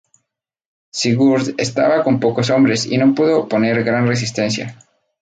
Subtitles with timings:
[0.99, 4.75] Sigurd contaba con pocos hombres, y no pudo oponer gran resistencia.